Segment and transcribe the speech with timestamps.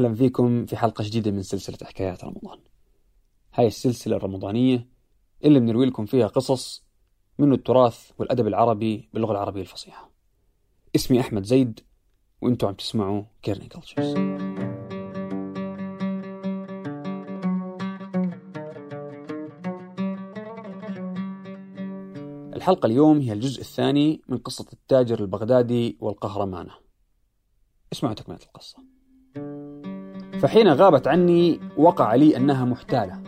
[0.00, 2.58] أهلا فيكم في حلقة جديدة من سلسلة حكايات رمضان.
[3.54, 4.88] هاي السلسلة الرمضانية
[5.44, 6.84] اللي بنروي لكم فيها قصص
[7.38, 10.10] من التراث والأدب العربي باللغة العربية الفصيحة.
[10.96, 11.80] اسمي أحمد زيد
[12.40, 14.14] وأنتم عم تسمعوا كيرني كلتشرز
[22.56, 26.72] الحلقة اليوم هي الجزء الثاني من قصة التاجر البغدادي والقهرمانة.
[27.92, 28.89] اسمعوا تكملة القصة.
[30.40, 33.22] فحين غابت عني وقع لي أنها محتالة.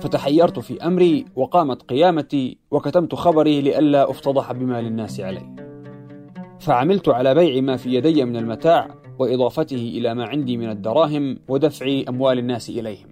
[0.00, 5.56] فتحيرت في أمري وقامت قيامتي وكتمت خبري لئلا أفتضح بما للناس علي.
[6.60, 12.02] فعملت على بيع ما في يدي من المتاع وإضافته إلى ما عندي من الدراهم ودفع
[12.08, 13.08] أموال الناس إليهم.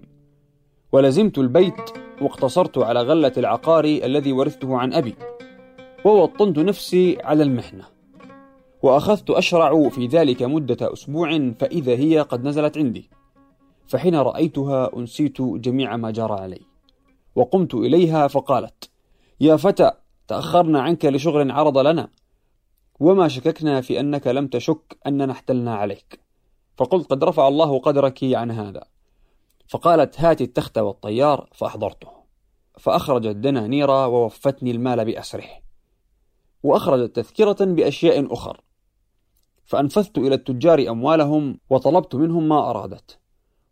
[0.91, 1.91] ولزمت البيت
[2.21, 5.15] واقتصرت على غلة العقار الذي ورثته عن أبي.
[6.05, 7.83] ووطنت نفسي على المحنة.
[8.81, 13.20] وأخذت أشرع في ذلك مدة أسبوع فإذا هي قد نزلت عندي.
[13.91, 16.61] فحين رأيتها أنسيت جميع ما جرى علي.
[17.35, 18.89] وقمت إليها فقالت
[19.39, 19.91] يا فتى
[20.27, 22.09] تأخرنا عنك لشغل عرض لنا.
[22.99, 26.19] وما شككنا في أنك لم تشك أننا احتلنا عليك.
[26.77, 28.83] فقلت قد رفع الله قدرك عن هذا.
[29.67, 31.49] فقالت هات التخت والطيار.
[31.53, 32.07] فأحضرته.
[32.79, 35.49] فأخرجت دنانير ووفتني المال بأسره.
[36.63, 38.61] وأخرجت تذكرة بأشياء أخر.
[39.65, 43.20] فأنفذت إلى التجار أموالهم وطلبت منهم ما أرادت.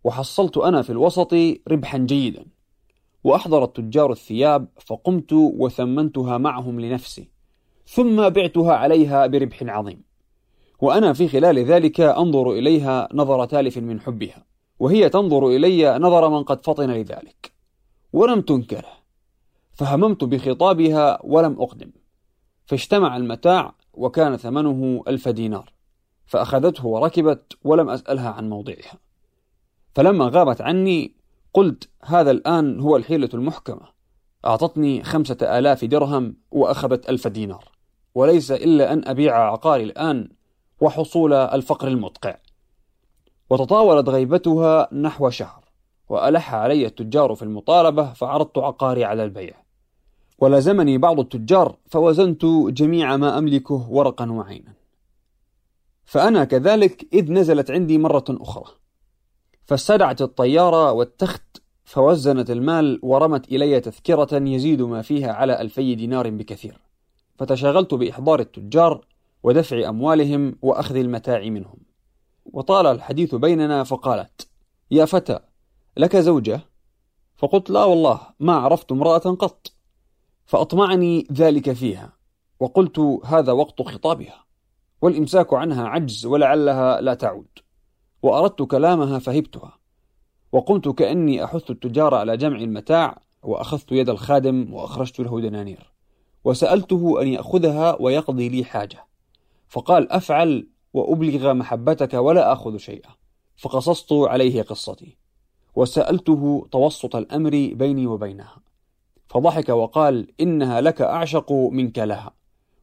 [0.03, 1.33] وحصلت أنا في الوسط
[1.67, 2.45] ربحا جيدا.
[3.23, 7.29] وأحضر التجار الثياب فقمت وثمنتها معهم لنفسي.
[7.87, 10.03] ثم بعتها عليها بربح عظيم.
[10.81, 14.45] وأنا في خلال ذلك أنظر إليها نظر تالف من حبها.
[14.79, 17.51] وهي تنظر إلي نظر من قد فطن لذلك.
[18.13, 18.91] ولم تنكره
[19.71, 21.91] فهممت بخطابها ولم أقدم.
[22.65, 25.73] فاجتمع المتاع وكان ثمنه ألف دينار.
[26.25, 29.08] فأخذته وركبت ولم أسألها عن موضعها.
[29.95, 31.15] فلما غابت عني
[31.53, 33.81] قلت هذا الآن هو الحيلة المحكمة.
[34.45, 37.71] أعطتني خمسة آلاف درهم وأخذت ألف دينار.
[38.15, 40.29] وليس إلا أن أبيع عقاري الآن
[40.81, 42.37] وحصول الفقر المدقع.
[43.49, 45.63] وتطاولت غيبتها نحو شهر
[46.09, 49.53] وألح علي التجار في المطالبة فعرضت عقاري على البيع.
[50.39, 54.73] ولزمني بعض التجار فوزنت جميع ما أملكه ورقا وعينا.
[56.05, 58.65] فأنا كذلك إذ نزلت عندي مرة أخرى.
[59.69, 66.79] فاستدعت الطيارة والتخت فوزنت المال ورمت إلي تذكرة يزيد ما فيها على ألفي دينار بكثير.
[67.37, 69.05] فتشغلت بإحضار التجار
[69.43, 71.77] ودفع أموالهم وأخذ المتاع منهم.
[72.45, 74.47] وطال الحديث بيننا فقالت
[74.91, 75.39] يا فتى
[75.97, 76.61] لك زوجة؟
[77.37, 79.71] فقلت لا والله ما عرفت امرأة قط.
[80.45, 82.13] فأطمعني ذلك فيها
[82.59, 84.45] وقلت هذا وقت خطابها
[85.01, 87.68] والإمساك عنها عجز ولعلها لا تعود.
[88.21, 89.77] وأردت كلامها فهبتها
[90.51, 95.91] وقمت كأني أحث التجار على جمع المتاع وأخذت يد الخادم وأخرجت له دنانير
[96.43, 99.05] وسألته أن يأخذها ويقضي لي حاجة
[99.67, 103.09] فقال أفعل وأبلغ محبتك ولا آخذ شيئا
[103.57, 105.17] فقصصت عليه قصتي
[105.75, 108.57] وسألته توسط الأمر بيني وبينها
[109.27, 112.33] فضحك وقال إنها لك أعشق منك لها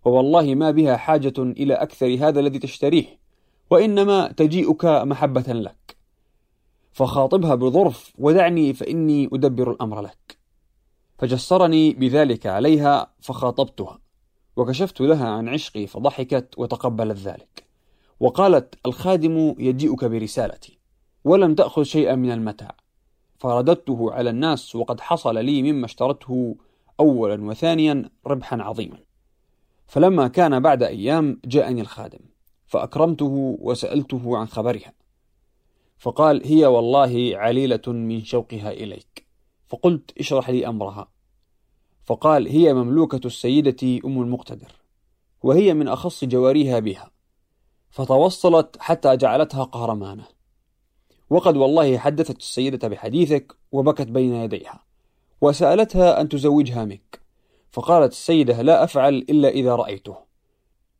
[0.05, 3.26] ووالله ما بها حاجة إلى أكثر هذا الذي تشتريه.
[3.71, 5.97] وإنما تجيئك محبة لك.
[6.93, 10.39] فخاطبها بظرف ودعني فإني أدبر الأمر لك.
[11.19, 13.99] فجسرني بذلك عليها فخاطبتها
[14.57, 17.65] وكشفت لها عن عشقي فضحكت وتقبلت ذلك.
[18.21, 20.79] وقالت الخادم يجيئك برسالتي
[21.25, 22.75] ولم تأخذ شيئا من المتاع.
[23.39, 26.57] فرددته على الناس وقد حصل لي مما اشترته
[27.01, 28.99] أولا وثانيا ربحا عظيما.
[29.87, 32.19] فلما كان بعد أيام جاءني الخادم.
[32.67, 34.93] فأكرمته وسألته عن خبرها.
[35.99, 39.27] فقال هي والله عليلة من شوقها إليك.
[39.67, 41.09] فقلت اشرح لي أمرها.
[42.05, 44.73] فقال هي مملوكة السيدة أم المقتدر
[45.43, 47.11] وهي من أخص جواريها بها.
[47.91, 50.25] فتوصلت حتى جعلتها قهرمانة.
[51.31, 54.85] وقد والله حدثت السيدة بحديثك وبكت بين يديها
[55.41, 57.21] وسألتها أن تزوجها منك.
[57.71, 60.26] فقالت السيدة لا أفعل إلا إذا رأيته.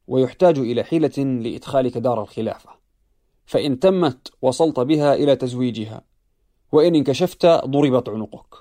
[0.07, 2.71] ويحتاج إلى حيلة لإدخالك دار الخلافة.
[3.47, 6.05] فإن تمت وصلت بها إلى تزويجها
[6.73, 8.55] وإن انكشفت ضربت عنقك.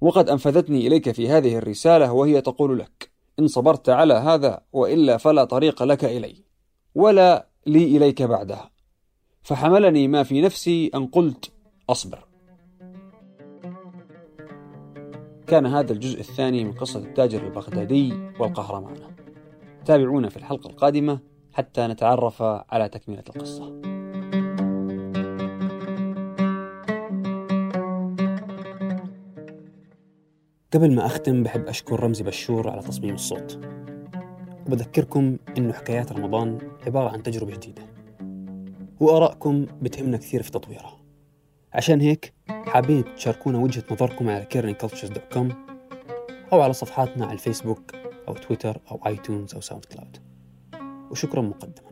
[0.00, 5.44] وقد أنفذتني إليك في هذه الرسالة وهي تقول لك إن صبرت على هذا وإلا فلا
[5.44, 6.44] طريق لك إلي
[6.94, 8.70] ولا لي إليك بعدها.
[9.42, 11.52] فحملني ما في نفسي أن قلت
[11.90, 12.28] أصبر.
[15.46, 19.16] كان هذا الجزء الثاني من قصة التاجر البغدادي والقهرمانة.
[19.88, 21.20] تابعونا في الحلقة القادمة
[21.52, 23.64] حتى نتعرف على تكملة القصة.
[30.74, 33.58] قبل ما أختم بحب أشكر رمزي بشور على تصميم الصوت.
[34.66, 37.82] وبذكركم إنه حكايات رمضان عبارة عن تجربة جديدة
[39.00, 41.00] وآرائكم بتهمنا كثير في تطويرها.
[41.72, 45.52] عشان هيك حابين تشاركونا وجهة نظركم على caringcultures.com
[46.52, 50.18] أو على صفحاتنا على الفيسبوك أو تويتر أو آيتونز أو ساوند كلاود
[51.10, 51.88] وشكرا مقدما.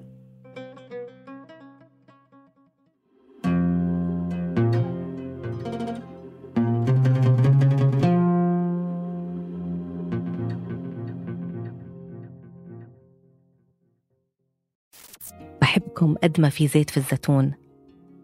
[15.60, 17.54] بحبكم قد ما في زيت في الزيتون.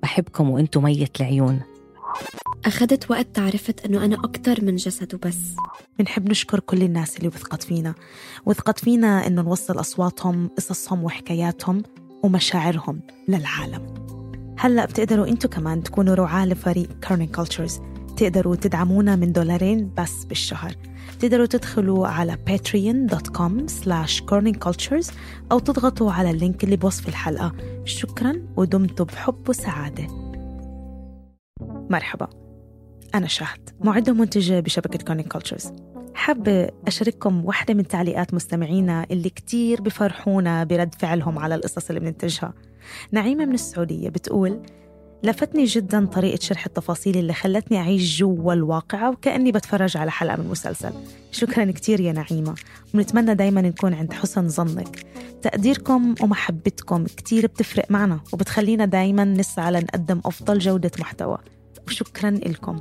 [0.02, 1.71] بحبكم وانتو مية العيون.
[2.64, 5.38] أخذت وقت تعرفت أنه أنا أكتر من جسد وبس.
[5.98, 7.94] بنحب نشكر كل الناس اللي وثقت فينا.
[8.46, 11.82] وثقت فينا إنه نوصل أصواتهم قصصهم وحكاياتهم
[12.22, 13.94] ومشاعرهم للعالم.
[14.58, 17.80] هلأ بتقدروا أنتوا كمان تكونوا رعاة لفريق كارنين كولتشرز
[18.16, 20.74] تقدروا تدعمونا من دولارين بس بالشهر.
[21.20, 25.12] تقدروا تدخلوا على patreon.com slash corningcultures
[25.52, 27.52] أو تضغطوا على ال link اللي بوصف الحلقة.
[27.84, 30.06] شكرا ودمتم بحب وسعادة.
[31.90, 32.41] مرحبا.
[33.14, 35.72] أنا شهد معدة ومنتجة بشبكة Kerning Cultures
[36.14, 42.52] حابة أشارككم واحدة من تعليقات مستمعينا اللي كتير بفرحونا برد فعلهم على القصص اللي بننتجها.
[43.12, 44.62] نعيمة من السعودية بتقول
[45.22, 50.48] لفتني جدا طريقة شرح التفاصيل اللي خلتني أعيش جوا الواقعة وكأني بتفرج على حلقة من
[50.48, 50.92] مسلسل.
[51.30, 52.54] شكرا كتير يا نعيمة.
[52.94, 55.06] ونتمنى دايما نكون عند حسن ظنك.
[55.42, 61.38] تقديركم ومحبتكم كتير بتفرق معنا وبتخلينا دايما نسعى لنقدم أفضل جودة محتوى.
[61.86, 62.80] وشكرا لكم